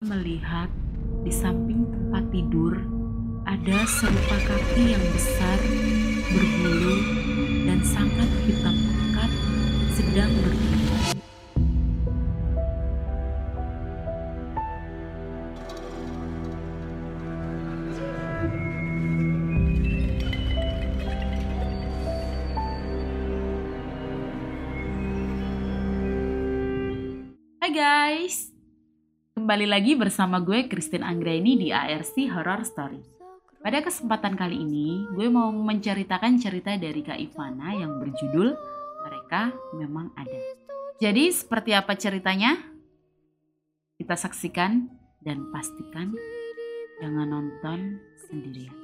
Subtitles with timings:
[0.00, 0.72] melihat
[1.20, 2.72] di samping tempat tidur
[3.44, 5.60] ada serupa kaki yang besar,
[6.32, 6.96] berbulu,
[7.68, 9.30] dan sangat hitam pekat
[9.92, 10.88] sedang berdiri.
[27.60, 28.49] Hai guys,
[29.40, 33.00] kembali lagi bersama gue Christine Anggraini di ARC Horror Story.
[33.64, 38.52] Pada kesempatan kali ini, gue mau menceritakan cerita dari Kak Ivana yang berjudul
[39.00, 39.48] Mereka
[39.80, 40.36] Memang Ada.
[41.00, 42.52] Jadi seperti apa ceritanya?
[43.96, 44.92] Kita saksikan
[45.24, 46.12] dan pastikan
[47.00, 47.96] jangan nonton
[48.28, 48.76] sendirian.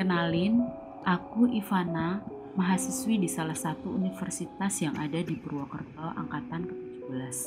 [0.00, 0.64] Kenalin,
[1.04, 2.24] aku Ivana,
[2.58, 7.38] mahasiswi di salah satu universitas yang ada di Purwokerto angkatan ke-17.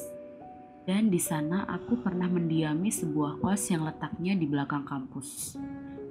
[0.83, 5.55] Dan di sana aku pernah mendiami sebuah kos yang letaknya di belakang kampus.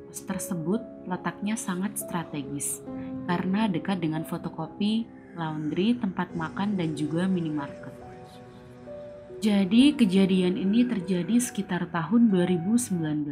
[0.08, 2.80] Kos tersebut letaknya sangat strategis
[3.28, 5.04] karena dekat dengan fotokopi,
[5.36, 7.92] laundry, tempat makan dan juga minimarket.
[9.42, 13.28] Jadi kejadian ini terjadi sekitar tahun 2019.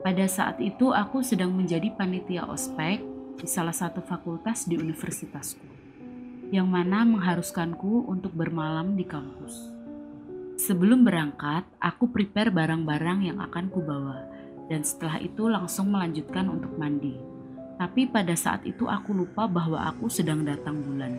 [0.00, 3.09] Pada saat itu aku sedang menjadi panitia ospek
[3.40, 5.64] di salah satu fakultas di universitasku,
[6.52, 9.72] yang mana mengharuskanku untuk bermalam di kampus.
[10.60, 14.28] Sebelum berangkat, aku prepare barang-barang yang akan kubawa,
[14.68, 17.16] dan setelah itu langsung melanjutkan untuk mandi.
[17.80, 21.16] Tapi pada saat itu aku lupa bahwa aku sedang datang bulan,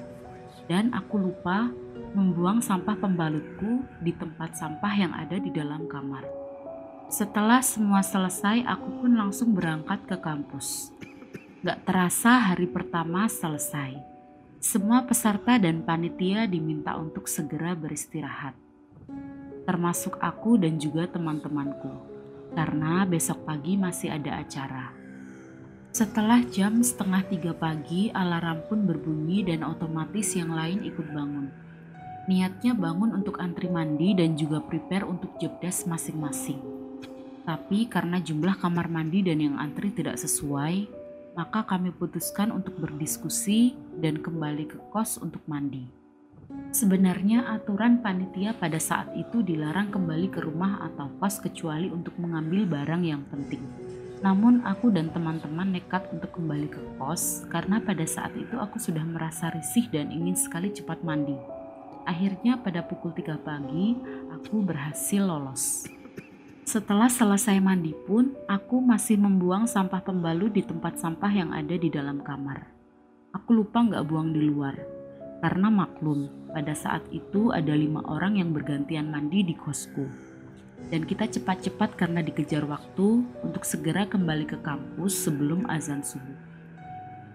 [0.69, 1.73] dan aku lupa
[2.13, 6.21] membuang sampah pembalutku di tempat sampah yang ada di dalam kamar.
[7.09, 10.93] Setelah semua selesai, aku pun langsung berangkat ke kampus.
[11.61, 13.93] Gak terasa hari pertama selesai.
[14.57, 18.57] Semua peserta dan panitia diminta untuk segera beristirahat.
[19.69, 21.93] Termasuk aku dan juga teman-temanku.
[22.57, 24.89] Karena besok pagi masih ada acara.
[25.93, 31.53] Setelah jam setengah tiga pagi, alarm pun berbunyi dan otomatis yang lain ikut bangun.
[32.25, 36.57] Niatnya bangun untuk antri mandi dan juga prepare untuk job desk masing-masing.
[37.45, 41.00] Tapi karena jumlah kamar mandi dan yang antri tidak sesuai,
[41.35, 45.87] maka kami putuskan untuk berdiskusi dan kembali ke kos untuk mandi.
[46.71, 52.67] Sebenarnya aturan panitia pada saat itu dilarang kembali ke rumah atau kos kecuali untuk mengambil
[52.67, 53.63] barang yang penting.
[54.21, 59.01] Namun aku dan teman-teman nekat untuk kembali ke kos karena pada saat itu aku sudah
[59.01, 61.35] merasa risih dan ingin sekali cepat mandi.
[62.05, 63.97] Akhirnya pada pukul 3 pagi
[64.29, 65.85] aku berhasil lolos.
[66.71, 71.91] Setelah selesai mandi pun, aku masih membuang sampah pembalut di tempat sampah yang ada di
[71.91, 72.63] dalam kamar.
[73.35, 74.79] Aku lupa nggak buang di luar,
[75.43, 80.07] karena maklum pada saat itu ada lima orang yang bergantian mandi di kosku.
[80.87, 86.39] Dan kita cepat-cepat karena dikejar waktu untuk segera kembali ke kampus sebelum azan subuh.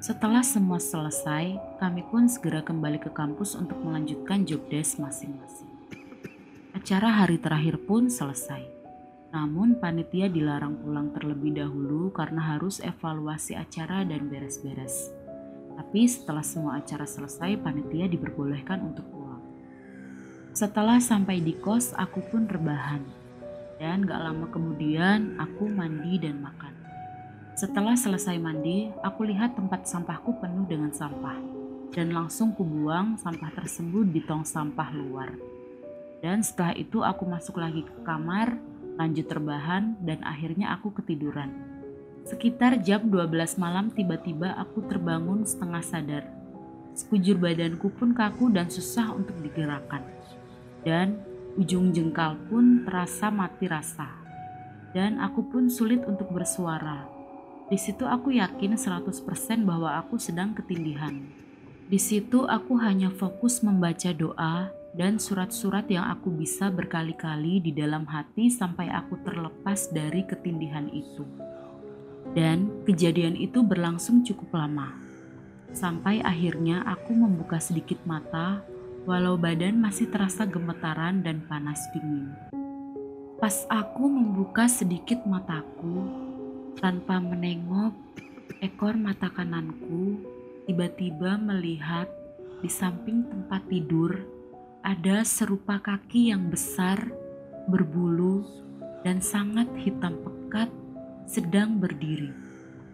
[0.00, 5.68] Setelah semua selesai, kami pun segera kembali ke kampus untuk melanjutkan job desk masing-masing.
[6.72, 8.75] Acara hari terakhir pun selesai.
[9.36, 15.12] Namun panitia dilarang pulang terlebih dahulu karena harus evaluasi acara dan beres-beres.
[15.76, 19.44] Tapi setelah semua acara selesai, panitia diperbolehkan untuk pulang.
[20.56, 23.04] Setelah sampai di kos, aku pun rebahan.
[23.76, 26.72] Dan gak lama kemudian, aku mandi dan makan.
[27.60, 31.36] Setelah selesai mandi, aku lihat tempat sampahku penuh dengan sampah.
[31.92, 35.28] Dan langsung kubuang sampah tersebut di tong sampah luar.
[36.24, 38.56] Dan setelah itu aku masuk lagi ke kamar
[38.96, 41.52] lanjut terbahan, dan akhirnya aku ketiduran.
[42.26, 46.24] Sekitar jam 12 malam tiba-tiba aku terbangun setengah sadar.
[46.96, 50.02] Sekujur badanku pun kaku dan susah untuk digerakkan.
[50.82, 51.22] Dan
[51.54, 54.10] ujung jengkal pun terasa mati rasa.
[54.90, 57.06] Dan aku pun sulit untuk bersuara.
[57.70, 59.12] Di situ aku yakin 100%
[59.62, 61.20] bahwa aku sedang ketindihan.
[61.86, 68.08] Di situ aku hanya fokus membaca doa dan surat-surat yang aku bisa berkali-kali di dalam
[68.08, 71.22] hati sampai aku terlepas dari ketindihan itu.
[72.32, 74.96] Dan kejadian itu berlangsung cukup lama.
[75.76, 78.64] Sampai akhirnya aku membuka sedikit mata
[79.04, 82.32] walau badan masih terasa gemetaran dan panas dingin.
[83.36, 86.08] Pas aku membuka sedikit mataku,
[86.80, 87.92] tanpa menengok,
[88.64, 90.24] ekor mata kananku
[90.64, 92.08] tiba-tiba melihat
[92.64, 94.35] di samping tempat tidur
[94.86, 97.10] ada serupa kaki yang besar,
[97.66, 98.46] berbulu,
[99.02, 100.70] dan sangat hitam pekat
[101.26, 102.30] sedang berdiri.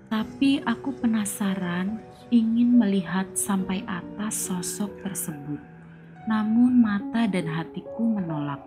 [0.08, 2.00] Tapi aku penasaran
[2.32, 5.60] ingin melihat sampai atas sosok tersebut.
[6.24, 8.64] Namun mata dan hatiku menolak.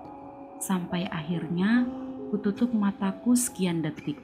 [0.62, 1.81] Sampai akhirnya
[2.30, 4.21] kututup mataku sekian detik.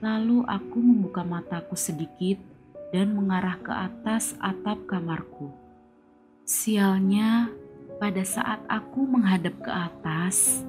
[0.00, 2.40] Lalu aku membuka mataku sedikit
[2.88, 5.52] dan mengarah ke atas atap kamarku.
[6.44, 7.48] Sialnya,
[7.98, 10.66] pada saat aku menghadap ke atas,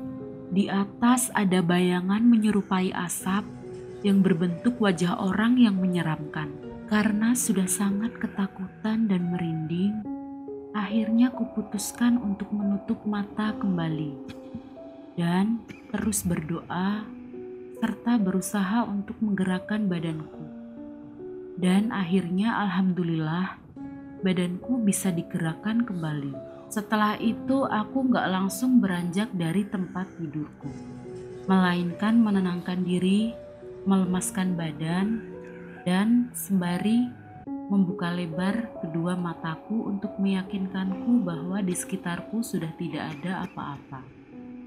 [0.53, 3.43] di atas ada bayangan menyerupai asap
[4.05, 6.53] yang berbentuk wajah orang yang menyeramkan.
[6.85, 10.05] Karena sudah sangat ketakutan dan merinding,
[10.77, 14.13] akhirnya kuputuskan untuk menutup mata kembali
[15.15, 17.07] dan terus berdoa
[17.79, 20.43] serta berusaha untuk menggerakkan badanku.
[21.55, 23.57] Dan akhirnya alhamdulillah
[24.21, 26.54] badanku bisa digerakkan kembali.
[26.67, 30.69] Setelah itu aku gak langsung beranjak dari tempat tidurku,
[31.47, 33.45] melainkan menenangkan diri
[33.85, 35.21] melemaskan badan,
[35.85, 37.07] dan sembari
[37.45, 44.01] membuka lebar kedua mataku untuk meyakinkanku bahwa di sekitarku sudah tidak ada apa-apa.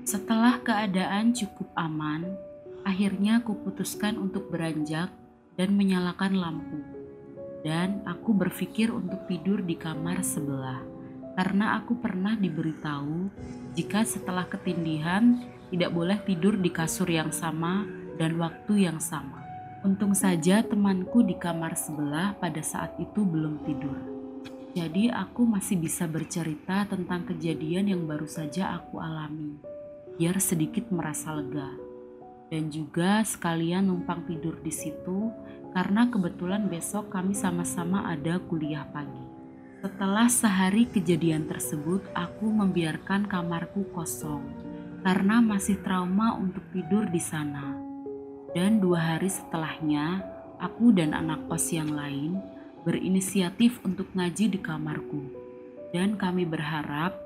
[0.07, 2.25] Setelah keadaan cukup aman,
[2.87, 5.11] akhirnya aku putuskan untuk beranjak
[5.59, 6.79] dan menyalakan lampu.
[7.67, 10.79] Dan aku berpikir untuk tidur di kamar sebelah,
[11.39, 13.31] karena aku pernah diberitahu
[13.79, 15.39] jika setelah ketindihan
[15.71, 17.87] tidak boleh tidur di kasur yang sama
[18.19, 19.47] dan waktu yang sama.
[19.87, 23.95] Untung saja temanku di kamar sebelah pada saat itu belum tidur.
[24.75, 29.55] Jadi aku masih bisa bercerita tentang kejadian yang baru saja aku alami,
[30.19, 31.71] biar sedikit merasa lega.
[32.51, 35.31] Dan juga sekalian numpang tidur di situ
[35.71, 39.28] karena kebetulan besok kami sama-sama ada kuliah pagi.
[39.99, 44.47] Setelah sehari kejadian tersebut, aku membiarkan kamarku kosong
[45.03, 47.75] karena masih trauma untuk tidur di sana.
[48.55, 50.23] Dan dua hari setelahnya,
[50.63, 52.39] aku dan anak kos yang lain
[52.87, 55.35] berinisiatif untuk ngaji di kamarku.
[55.91, 57.19] Dan kami berharap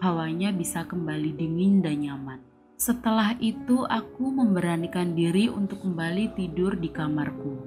[0.00, 2.40] hawanya bisa kembali dingin dan nyaman.
[2.80, 7.60] Setelah itu, aku memberanikan diri untuk kembali tidur di kamarku,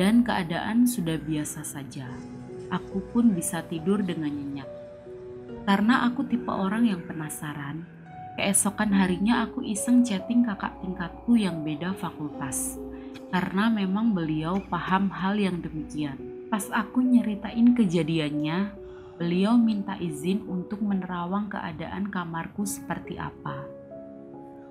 [0.00, 2.08] dan keadaan sudah biasa saja.
[2.74, 4.66] Aku pun bisa tidur dengan nyenyak
[5.64, 7.86] karena aku tipe orang yang penasaran
[8.34, 12.82] Keesokan harinya aku iseng chatting kakak tingkatku yang beda fakultas.
[13.30, 16.18] Karena memang beliau paham hal yang demikian.
[16.50, 18.74] Pas aku nyeritain kejadiannya,
[19.22, 23.62] beliau minta izin untuk menerawang keadaan kamarku seperti apa.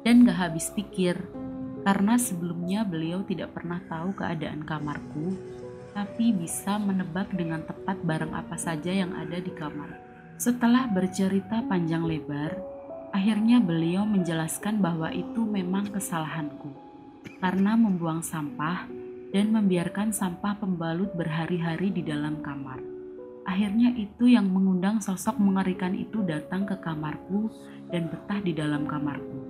[0.03, 1.15] Dan gak habis pikir,
[1.87, 5.39] karena sebelumnya beliau tidak pernah tahu keadaan kamarku,
[5.93, 9.95] tapi bisa menebak dengan tepat barang apa saja yang ada di kamar.
[10.41, 12.73] Setelah bercerita panjang lebar,
[13.13, 16.73] Akhirnya beliau menjelaskan bahwa itu memang kesalahanku
[17.37, 18.89] karena membuang sampah
[19.29, 22.81] dan membiarkan sampah pembalut berhari-hari di dalam kamar.
[23.45, 27.53] Akhirnya itu yang mengundang sosok mengerikan itu datang ke kamarku
[27.93, 29.45] dan betah di dalam kamarku.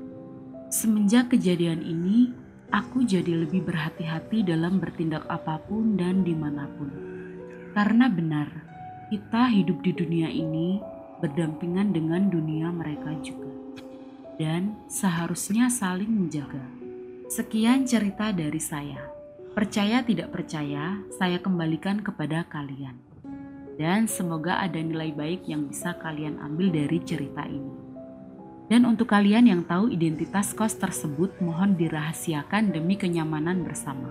[0.67, 2.35] Semenjak kejadian ini,
[2.73, 6.89] aku jadi lebih berhati-hati dalam bertindak apa pun dan di mana pun.
[7.77, 8.49] Karena benar,
[9.13, 10.81] kita hidup di dunia ini
[11.21, 13.53] berdampingan dengan dunia mereka juga
[14.41, 16.65] dan seharusnya saling menjaga.
[17.29, 18.99] Sekian cerita dari saya.
[19.53, 22.97] Percaya tidak percaya, saya kembalikan kepada kalian.
[23.77, 27.82] Dan semoga ada nilai baik yang bisa kalian ambil dari cerita ini.
[28.71, 34.07] Dan untuk kalian yang tahu identitas kos tersebut, mohon dirahasiakan demi kenyamanan bersama.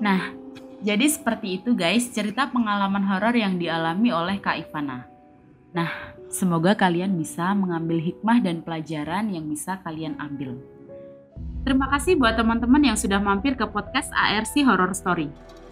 [0.00, 0.32] Nah,
[0.80, 5.04] jadi seperti itu guys cerita pengalaman horor yang dialami oleh Kak Ivana.
[5.76, 10.56] Nah, semoga kalian bisa mengambil hikmah dan pelajaran yang bisa kalian ambil.
[11.60, 15.28] Terima kasih buat teman-teman yang sudah mampir ke podcast ARC Horror Story.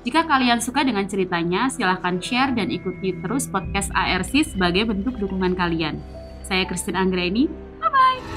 [0.08, 5.52] Jika kalian suka dengan ceritanya, silahkan share dan ikuti terus podcast ARC sebagai bentuk dukungan
[5.52, 6.00] kalian.
[6.40, 7.44] Saya Christine Anggreni,
[7.76, 8.27] bye-bye!